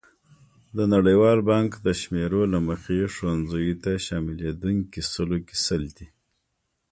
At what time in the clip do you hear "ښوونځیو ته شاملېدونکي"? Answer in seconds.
3.13-5.01